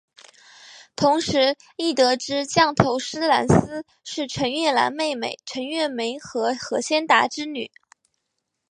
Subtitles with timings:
[0.95, 7.69] 同时亦得知降头师蓝丝是陈月兰妹妹陈月梅和何先达之女。